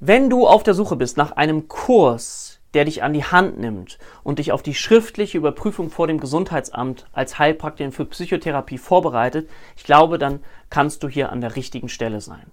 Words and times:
Wenn 0.00 0.28
du 0.28 0.46
auf 0.46 0.62
der 0.62 0.74
Suche 0.74 0.94
bist 0.94 1.16
nach 1.16 1.32
einem 1.32 1.68
Kurs, 1.68 2.60
der 2.74 2.84
dich 2.84 3.02
an 3.02 3.14
die 3.14 3.24
Hand 3.24 3.58
nimmt 3.58 3.98
und 4.22 4.38
dich 4.38 4.52
auf 4.52 4.62
die 4.62 4.74
schriftliche 4.74 5.38
Überprüfung 5.38 5.88
vor 5.88 6.06
dem 6.06 6.20
Gesundheitsamt 6.20 7.06
als 7.14 7.38
Heilpraktikerin 7.38 7.92
für 7.92 8.04
Psychotherapie 8.04 8.76
vorbereitet, 8.76 9.48
ich 9.74 9.84
glaube, 9.84 10.18
dann 10.18 10.40
kannst 10.68 11.02
du 11.02 11.08
hier 11.08 11.32
an 11.32 11.40
der 11.40 11.56
richtigen 11.56 11.88
Stelle 11.88 12.20
sein. 12.20 12.50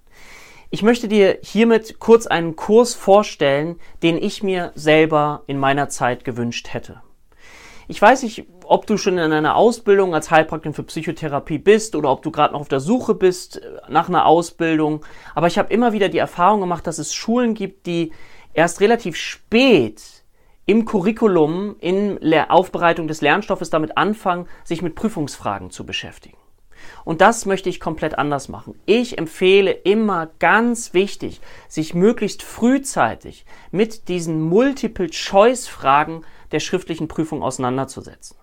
Ich 0.69 0.83
möchte 0.83 1.09
dir 1.09 1.37
hiermit 1.41 1.99
kurz 1.99 2.27
einen 2.27 2.55
Kurs 2.55 2.93
vorstellen, 2.93 3.75
den 4.03 4.15
ich 4.15 4.41
mir 4.41 4.71
selber 4.73 5.43
in 5.45 5.57
meiner 5.57 5.89
Zeit 5.89 6.23
gewünscht 6.23 6.69
hätte. 6.71 7.01
Ich 7.89 8.01
weiß 8.01 8.23
nicht, 8.23 8.45
ob 8.67 8.85
du 8.87 8.97
schon 8.97 9.17
in 9.17 9.31
einer 9.31 9.55
Ausbildung 9.55 10.13
als 10.13 10.31
Heilpraktikerin 10.31 10.73
für 10.73 10.83
Psychotherapie 10.83 11.57
bist 11.57 11.95
oder 11.95 12.11
ob 12.11 12.21
du 12.21 12.31
gerade 12.31 12.53
noch 12.53 12.61
auf 12.61 12.69
der 12.69 12.79
Suche 12.79 13.15
bist 13.15 13.57
äh, 13.57 13.69
nach 13.89 14.09
einer 14.09 14.25
Ausbildung, 14.25 15.05
aber 15.35 15.47
ich 15.47 15.57
habe 15.57 15.73
immer 15.73 15.93
wieder 15.93 16.09
die 16.09 16.17
Erfahrung 16.17 16.61
gemacht, 16.61 16.87
dass 16.87 16.97
es 16.97 17.13
Schulen 17.13 17.53
gibt, 17.53 17.85
die 17.85 18.11
erst 18.53 18.81
relativ 18.81 19.15
spät 19.15 20.01
im 20.65 20.85
Curriculum, 20.85 21.75
in 21.79 22.19
der 22.21 22.51
Aufbereitung 22.51 23.07
des 23.07 23.21
Lernstoffes 23.21 23.69
damit 23.69 23.97
anfangen, 23.97 24.47
sich 24.63 24.81
mit 24.81 24.95
Prüfungsfragen 24.95 25.71
zu 25.71 25.85
beschäftigen. 25.85 26.37
Und 27.05 27.21
das 27.21 27.45
möchte 27.45 27.69
ich 27.69 27.79
komplett 27.79 28.17
anders 28.17 28.49
machen. 28.49 28.79
Ich 28.85 29.17
empfehle 29.17 29.71
immer 29.71 30.29
ganz 30.39 30.93
wichtig, 30.93 31.41
sich 31.67 31.93
möglichst 31.93 32.43
frühzeitig 32.43 33.45
mit 33.71 34.07
diesen 34.07 34.41
Multiple-Choice-Fragen 34.41 36.25
der 36.51 36.59
schriftlichen 36.59 37.07
Prüfung 37.07 37.41
auseinanderzusetzen. 37.41 38.37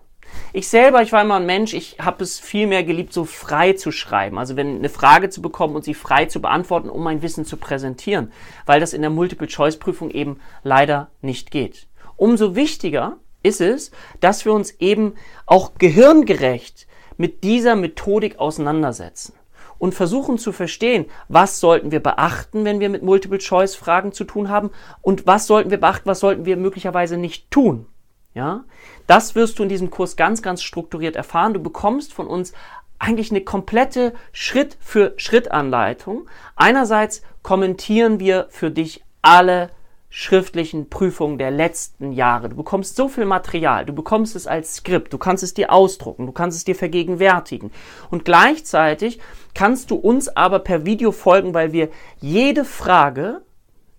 Ich 0.53 0.67
selber, 0.67 1.01
ich 1.01 1.11
war 1.11 1.21
immer 1.21 1.35
ein 1.35 1.45
Mensch, 1.45 1.73
ich 1.73 1.97
habe 1.99 2.23
es 2.23 2.39
viel 2.39 2.67
mehr 2.67 2.83
geliebt, 2.83 3.13
so 3.13 3.25
frei 3.25 3.73
zu 3.73 3.91
schreiben. 3.91 4.37
Also 4.37 4.55
wenn 4.55 4.77
eine 4.77 4.89
Frage 4.89 5.29
zu 5.29 5.41
bekommen 5.41 5.75
und 5.75 5.83
sie 5.83 5.93
frei 5.93 6.25
zu 6.25 6.41
beantworten, 6.41 6.89
um 6.89 7.03
mein 7.03 7.21
Wissen 7.21 7.45
zu 7.45 7.57
präsentieren, 7.57 8.31
weil 8.65 8.79
das 8.79 8.93
in 8.93 9.01
der 9.01 9.09
Multiple-Choice-Prüfung 9.09 10.11
eben 10.11 10.39
leider 10.63 11.09
nicht 11.21 11.51
geht. 11.51 11.87
Umso 12.17 12.55
wichtiger 12.55 13.17
ist 13.43 13.61
es, 13.61 13.91
dass 14.19 14.45
wir 14.45 14.53
uns 14.53 14.71
eben 14.79 15.13
auch 15.45 15.71
gehirngerecht 15.77 16.87
mit 17.17 17.43
dieser 17.43 17.75
Methodik 17.75 18.39
auseinandersetzen 18.39 19.33
und 19.81 19.95
versuchen 19.95 20.37
zu 20.37 20.51
verstehen, 20.51 21.05
was 21.27 21.59
sollten 21.59 21.91
wir 21.91 22.01
beachten, 22.01 22.65
wenn 22.65 22.79
wir 22.79 22.89
mit 22.89 23.01
Multiple-Choice-Fragen 23.01 24.11
zu 24.11 24.25
tun 24.25 24.49
haben 24.49 24.69
und 25.01 25.25
was 25.25 25.47
sollten 25.47 25.71
wir 25.71 25.79
beachten, 25.79 26.07
was 26.07 26.19
sollten 26.19 26.45
wir 26.45 26.55
möglicherweise 26.55 27.17
nicht 27.17 27.49
tun. 27.49 27.87
Ja, 28.33 28.63
das 29.07 29.35
wirst 29.35 29.59
du 29.59 29.63
in 29.63 29.69
diesem 29.69 29.89
Kurs 29.89 30.15
ganz, 30.15 30.41
ganz 30.41 30.63
strukturiert 30.63 31.15
erfahren. 31.15 31.53
Du 31.53 31.61
bekommst 31.61 32.13
von 32.13 32.27
uns 32.27 32.53
eigentlich 32.97 33.31
eine 33.31 33.41
komplette 33.41 34.13
Schritt 34.31 34.77
für 34.79 35.13
Schritt 35.17 35.51
Anleitung. 35.51 36.29
Einerseits 36.55 37.23
kommentieren 37.41 38.19
wir 38.19 38.47
für 38.49 38.71
dich 38.71 39.03
alle 39.21 39.69
schriftlichen 40.13 40.89
Prüfungen 40.89 41.37
der 41.37 41.51
letzten 41.51 42.11
Jahre. 42.11 42.49
Du 42.49 42.57
bekommst 42.57 42.97
so 42.97 43.07
viel 43.07 43.25
Material, 43.25 43.85
du 43.85 43.93
bekommst 43.93 44.35
es 44.35 44.45
als 44.45 44.75
Skript, 44.75 45.13
du 45.13 45.17
kannst 45.17 45.41
es 45.41 45.53
dir 45.53 45.71
ausdrucken, 45.71 46.25
du 46.25 46.33
kannst 46.33 46.57
es 46.57 46.65
dir 46.65 46.75
vergegenwärtigen. 46.75 47.71
Und 48.11 48.25
gleichzeitig 48.25 49.19
kannst 49.53 49.89
du 49.89 49.95
uns 49.95 50.27
aber 50.27 50.59
per 50.59 50.85
Video 50.85 51.13
folgen, 51.13 51.53
weil 51.53 51.71
wir 51.71 51.89
jede 52.19 52.65
Frage 52.65 53.41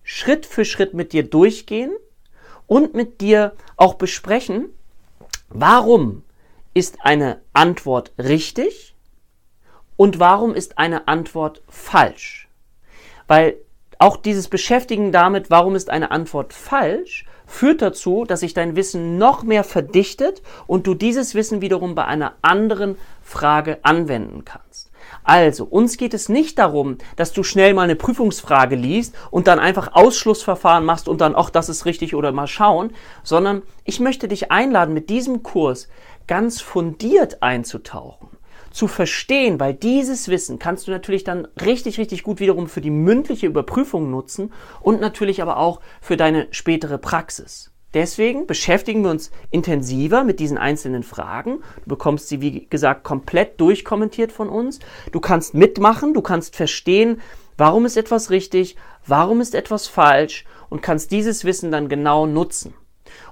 Schritt 0.03 0.45
für 0.45 0.65
Schritt 0.65 0.93
mit 0.93 1.13
dir 1.13 1.23
durchgehen 1.23 1.91
und 2.67 2.93
mit 2.93 3.21
dir 3.21 3.53
auch 3.77 3.95
besprechen, 3.95 4.69
warum 5.49 6.23
ist 6.73 6.97
eine 7.01 7.41
Antwort 7.53 8.11
richtig 8.17 8.95
und 9.95 10.19
warum 10.19 10.55
ist 10.55 10.77
eine 10.77 11.07
Antwort 11.07 11.61
falsch. 11.67 12.47
Weil 13.27 13.57
auch 13.99 14.17
dieses 14.17 14.47
Beschäftigen 14.47 15.11
damit, 15.11 15.49
warum 15.49 15.75
ist 15.75 15.89
eine 15.89 16.11
Antwort 16.11 16.53
falsch, 16.53 17.25
führt 17.53 17.83
dazu, 17.83 18.25
dass 18.25 18.39
sich 18.39 18.55
dein 18.55 18.75
Wissen 18.75 19.19
noch 19.19 19.43
mehr 19.43 19.63
verdichtet 19.63 20.41
und 20.65 20.87
du 20.87 20.95
dieses 20.95 21.35
Wissen 21.35 21.61
wiederum 21.61 21.93
bei 21.93 22.03
einer 22.05 22.33
anderen 22.41 22.97
Frage 23.21 23.77
anwenden 23.83 24.43
kannst. 24.43 24.89
Also, 25.23 25.65
uns 25.65 25.97
geht 25.97 26.15
es 26.15 26.29
nicht 26.29 26.57
darum, 26.57 26.97
dass 27.15 27.31
du 27.31 27.43
schnell 27.43 27.75
mal 27.75 27.83
eine 27.83 27.95
Prüfungsfrage 27.95 28.75
liest 28.75 29.15
und 29.29 29.47
dann 29.47 29.59
einfach 29.59 29.93
Ausschlussverfahren 29.93 30.83
machst 30.83 31.07
und 31.07 31.21
dann, 31.21 31.35
ach, 31.35 31.51
das 31.51 31.69
ist 31.69 31.85
richtig 31.85 32.15
oder 32.15 32.31
mal 32.31 32.47
schauen, 32.47 32.91
sondern 33.21 33.61
ich 33.85 33.99
möchte 33.99 34.27
dich 34.27 34.51
einladen, 34.51 34.93
mit 34.93 35.11
diesem 35.11 35.43
Kurs 35.43 35.87
ganz 36.25 36.59
fundiert 36.59 37.43
einzutauchen 37.43 38.29
zu 38.73 38.87
verstehen, 38.87 39.59
weil 39.59 39.73
dieses 39.73 40.27
Wissen 40.27 40.59
kannst 40.59 40.87
du 40.87 40.91
natürlich 40.91 41.23
dann 41.23 41.47
richtig, 41.63 41.97
richtig 41.99 42.23
gut 42.23 42.39
wiederum 42.39 42.67
für 42.67 42.81
die 42.81 42.89
mündliche 42.89 43.47
Überprüfung 43.47 44.09
nutzen 44.09 44.51
und 44.81 44.99
natürlich 44.99 45.41
aber 45.41 45.57
auch 45.57 45.79
für 46.01 46.17
deine 46.17 46.47
spätere 46.51 46.97
Praxis. 46.97 47.71
Deswegen 47.93 48.47
beschäftigen 48.47 49.03
wir 49.03 49.11
uns 49.11 49.29
intensiver 49.51 50.23
mit 50.23 50.39
diesen 50.39 50.57
einzelnen 50.57 51.03
Fragen. 51.03 51.59
Du 51.83 51.89
bekommst 51.89 52.27
sie, 52.27 52.41
wie 52.41 52.65
gesagt, 52.65 53.03
komplett 53.03 53.61
durchkommentiert 53.61 54.31
von 54.31 54.49
uns. 54.49 54.79
Du 55.11 55.19
kannst 55.19 55.53
mitmachen, 55.53 56.15
du 56.15 56.23
kannst 56.23 56.55
verstehen, 56.55 57.21
warum 57.55 57.85
ist 57.85 57.95
etwas 57.95 58.31
richtig, 58.31 58.75
warum 59.05 59.41
ist 59.41 59.53
etwas 59.53 59.87
falsch 59.87 60.45
und 60.69 60.81
kannst 60.81 61.11
dieses 61.11 61.45
Wissen 61.45 61.71
dann 61.71 61.87
genau 61.87 62.25
nutzen. 62.25 62.73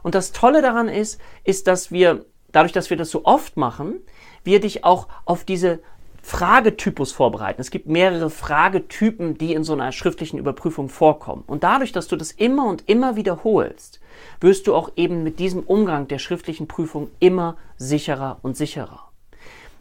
Und 0.03 0.13
das 0.13 0.31
Tolle 0.31 0.62
daran 0.62 0.90
ist, 0.90 1.19
ist, 1.44 1.66
dass 1.66 1.91
wir, 1.91 2.25
dadurch, 2.52 2.72
dass 2.72 2.91
wir 2.91 2.97
das 2.97 3.09
so 3.09 3.25
oft 3.25 3.58
machen, 3.58 4.02
wir 4.44 4.59
dich 4.59 4.84
auch 4.84 5.07
auf 5.25 5.44
diese 5.44 5.79
Fragetypus 6.24 7.12
vorbereiten. 7.12 7.62
Es 7.62 7.72
gibt 7.72 7.88
mehrere 7.88 8.29
Fragetypen, 8.29 9.38
die 9.38 9.53
in 9.53 9.63
so 9.63 9.74
einer 9.74 9.91
schriftlichen 9.91 10.38
Überprüfung 10.38 10.88
vorkommen. 10.88 11.44
Und 11.47 11.63
dadurch, 11.63 11.91
dass 11.91 12.07
du 12.07 12.16
das 12.16 12.31
immer 12.31 12.68
und 12.68 12.88
immer 12.88 13.16
wiederholst, 13.16 14.00
wirst 14.40 14.68
du 14.68 14.75
auch 14.75 14.91
eben 14.96 15.24
mit 15.24 15.40
diesem 15.40 15.63
Umgang 15.63 16.07
der 16.07 16.19
schriftlichen 16.19 16.68
Prüfung 16.68 17.09
immer 17.19 17.57
sicherer 17.78 18.38
und 18.44 18.56
sicherer. 18.56 19.12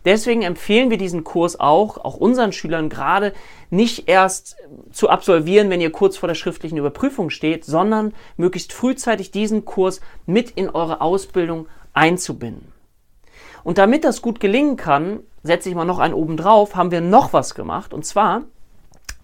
Deswegen 0.06 0.40
empfehlen 0.40 0.88
wir 0.88 0.96
diesen 0.96 1.24
Kurs 1.24 1.60
auch, 1.60 1.98
auch 1.98 2.16
unseren 2.16 2.52
Schülern 2.52 2.88
gerade 2.88 3.34
nicht 3.68 4.08
erst 4.08 4.56
zu 4.92 5.10
absolvieren, 5.10 5.68
wenn 5.68 5.82
ihr 5.82 5.92
kurz 5.92 6.16
vor 6.16 6.26
der 6.26 6.34
schriftlichen 6.34 6.78
Überprüfung 6.78 7.28
steht, 7.28 7.66
sondern 7.66 8.14
möglichst 8.38 8.72
frühzeitig 8.72 9.30
diesen 9.30 9.66
Kurs 9.66 10.00
mit 10.24 10.52
in 10.52 10.70
eure 10.70 11.02
Ausbildung 11.02 11.66
einzubinden. 11.92 12.72
Und 13.64 13.78
damit 13.78 14.04
das 14.04 14.22
gut 14.22 14.40
gelingen 14.40 14.76
kann, 14.76 15.20
setze 15.42 15.68
ich 15.68 15.74
mal 15.74 15.84
noch 15.84 15.98
einen 15.98 16.14
oben 16.14 16.36
drauf, 16.36 16.76
haben 16.76 16.90
wir 16.90 17.00
noch 17.00 17.32
was 17.32 17.54
gemacht. 17.54 17.94
Und 17.94 18.04
zwar, 18.04 18.42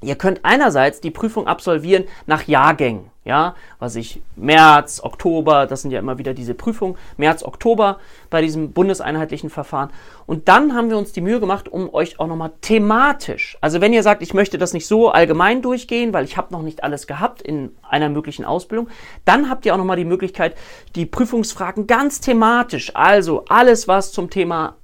ihr 0.03 0.17
könnt 0.17 0.45
einerseits 0.45 1.01
die 1.01 1.11
Prüfung 1.11 1.47
absolvieren 1.47 2.05
nach 2.27 2.45
Jahrgängen. 2.45 3.11
Ja, 3.27 3.57
was 3.81 3.97
ich 3.97 4.23
März, 4.37 5.01
Oktober, 5.03 5.67
das 5.67 5.83
sind 5.83 5.91
ja 5.91 5.99
immer 5.99 6.17
wieder 6.17 6.33
diese 6.33 6.55
Prüfungen, 6.55 6.97
März, 7.17 7.43
Oktober 7.43 7.99
bei 8.31 8.41
diesem 8.41 8.71
bundeseinheitlichen 8.71 9.51
Verfahren. 9.51 9.91
Und 10.27 10.47
dann 10.47 10.75
haben 10.75 10.91
wir 10.91 10.97
uns 10.97 11.13
die 11.13 11.21
Mühe 11.21 11.41
gemacht, 11.41 11.69
um 11.69 11.93
euch 11.93 12.21
auch 12.21 12.29
nochmal 12.29 12.53
thematisch, 12.61 13.59
also 13.61 13.81
wenn 13.81 13.93
ihr 13.93 14.05
sagt, 14.05 14.23
ich 14.23 14.33
möchte 14.33 14.59
das 14.59 14.73
nicht 14.73 14.87
so 14.87 15.11
allgemein 15.11 15.61
durchgehen, 15.61 16.13
weil 16.13 16.25
ich 16.25 16.37
habe 16.37 16.55
noch 16.55 16.63
nicht 16.63 16.85
alles 16.85 17.09
gehabt 17.09 17.43
in 17.43 17.73
einer 17.83 18.11
möglichen 18.11 18.45
Ausbildung, 18.45 18.89
dann 19.25 19.51
habt 19.51 19.67
ihr 19.67 19.75
auch 19.75 19.79
nochmal 19.79 19.97
die 19.97 20.05
Möglichkeit, 20.05 20.57
die 20.95 21.05
Prüfungsfragen 21.05 21.89
ganz 21.89 22.21
thematisch, 22.21 22.95
also 22.95 23.45
alles, 23.49 23.89
was 23.89 24.13
zum 24.13 24.31
Thema 24.31 24.77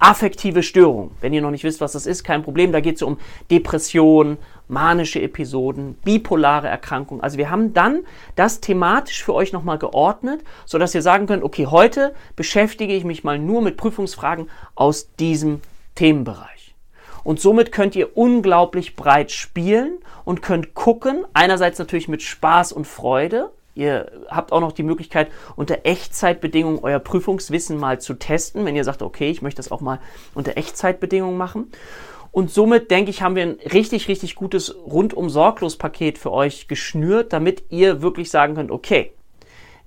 affektive 0.00 0.62
Störung. 0.62 1.12
Wenn 1.20 1.32
ihr 1.32 1.42
noch 1.42 1.50
nicht 1.50 1.62
wisst, 1.62 1.80
was 1.80 1.92
das 1.92 2.06
ist, 2.06 2.24
kein 2.24 2.42
Problem. 2.42 2.72
Da 2.72 2.80
geht 2.80 2.96
es 2.96 3.02
um 3.02 3.18
Depression, 3.50 4.38
manische 4.66 5.20
Episoden, 5.20 5.94
bipolare 6.04 6.68
Erkrankungen. 6.68 7.22
Also 7.22 7.38
wir 7.38 7.50
haben 7.50 7.74
dann 7.74 8.00
das 8.34 8.60
thematisch 8.60 9.22
für 9.22 9.34
euch 9.34 9.52
nochmal 9.52 9.78
geordnet, 9.78 10.42
sodass 10.64 10.94
ihr 10.94 11.02
sagen 11.02 11.26
könnt, 11.26 11.44
okay, 11.44 11.66
heute 11.66 12.14
beschäftige 12.34 12.94
ich 12.94 13.04
mich 13.04 13.22
mal 13.22 13.38
nur 13.38 13.62
mit 13.62 13.76
Prüfungsfragen 13.76 14.48
aus 14.74 15.14
diesem 15.16 15.60
Themenbereich. 15.94 16.74
Und 17.22 17.38
somit 17.38 17.70
könnt 17.70 17.94
ihr 17.94 18.16
unglaublich 18.16 18.96
breit 18.96 19.30
spielen 19.30 19.98
und 20.24 20.40
könnt 20.40 20.74
gucken, 20.74 21.26
einerseits 21.34 21.78
natürlich 21.78 22.08
mit 22.08 22.22
Spaß 22.22 22.72
und 22.72 22.86
Freude, 22.86 23.50
Ihr 23.74 24.10
habt 24.28 24.52
auch 24.52 24.60
noch 24.60 24.72
die 24.72 24.82
Möglichkeit, 24.82 25.30
unter 25.56 25.78
Echtzeitbedingungen 25.84 26.80
euer 26.82 26.98
Prüfungswissen 26.98 27.78
mal 27.78 28.00
zu 28.00 28.14
testen, 28.14 28.64
wenn 28.64 28.76
ihr 28.76 28.84
sagt, 28.84 29.02
okay, 29.02 29.30
ich 29.30 29.42
möchte 29.42 29.58
das 29.58 29.70
auch 29.70 29.80
mal 29.80 30.00
unter 30.34 30.56
Echtzeitbedingungen 30.56 31.38
machen. 31.38 31.70
Und 32.32 32.50
somit 32.50 32.90
denke 32.90 33.10
ich, 33.10 33.22
haben 33.22 33.34
wir 33.34 33.42
ein 33.42 33.58
richtig, 33.72 34.08
richtig 34.08 34.36
gutes 34.36 34.74
rundum 34.74 35.30
sorglos 35.30 35.76
Paket 35.76 36.18
für 36.18 36.32
euch 36.32 36.68
geschnürt, 36.68 37.32
damit 37.32 37.64
ihr 37.70 38.02
wirklich 38.02 38.30
sagen 38.30 38.54
könnt, 38.54 38.70
okay, 38.70 39.12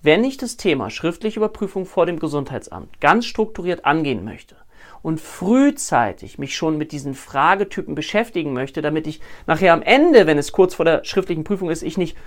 wenn 0.01 0.25
ich 0.25 0.35
das 0.35 0.57
Thema 0.57 0.89
schriftliche 0.89 1.39
Überprüfung 1.39 1.85
vor 1.85 2.05
dem 2.05 2.19
Gesundheitsamt 2.19 2.99
ganz 2.99 3.25
strukturiert 3.25 3.85
angehen 3.85 4.25
möchte 4.25 4.57
und 5.01 5.21
frühzeitig 5.21 6.37
mich 6.37 6.57
schon 6.57 6.77
mit 6.77 6.91
diesen 6.91 7.13
Fragetypen 7.13 7.95
beschäftigen 7.95 8.51
möchte, 8.51 8.81
damit 8.81 9.07
ich 9.07 9.21
nachher 9.47 9.71
am 9.71 9.81
Ende, 9.81 10.27
wenn 10.27 10.37
es 10.37 10.51
kurz 10.51 10.75
vor 10.75 10.83
der 10.83 11.05
schriftlichen 11.05 11.45
Prüfung 11.45 11.69
ist, 11.69 11.83
ich 11.83 11.97
nicht 11.97 12.17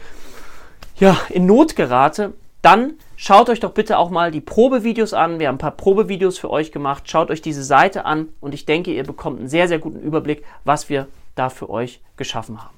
ja, 0.99 1.17
in 1.31 1.47
Not 1.47 1.77
gerate, 1.77 2.35
dann 2.63 2.95
schaut 3.17 3.49
euch 3.49 3.61
doch 3.61 3.73
bitte 3.73 3.99
auch 3.99 4.11
mal 4.11 4.31
die 4.31 4.41
Probevideos 4.41 5.15
an. 5.15 5.39
Wir 5.39 5.49
haben 5.49 5.57
ein 5.57 5.59
paar 5.59 5.71
Probevideos 5.71 6.39
für 6.39 6.51
euch 6.51 6.73
gemacht. 6.73 7.09
Schaut 7.09 7.31
euch 7.31 7.43
diese 7.43 7.63
Seite 7.63 8.05
an 8.05 8.29
und 8.41 8.55
ich 8.55 8.67
denke, 8.67 8.93
ihr 8.93 9.05
bekommt 9.05 9.39
einen 9.39 9.49
sehr, 9.49 9.69
sehr 9.69 9.79
guten 9.79 10.01
Überblick, 10.01 10.45
was 10.65 10.89
wir 10.89 11.07
da 11.35 11.49
für 11.49 11.71
euch 11.71 12.01
geschaffen 12.17 12.63
haben. 12.63 12.76